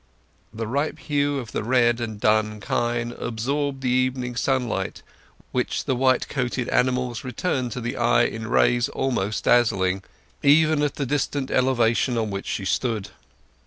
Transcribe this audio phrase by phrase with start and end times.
[0.51, 5.03] The ripe hue of the red and dun kine absorbed the evening sunlight,
[5.51, 10.01] which the white coated animals returned to the eye in rays almost dazzling,
[10.41, 13.09] even at the distant elevation on which she stood.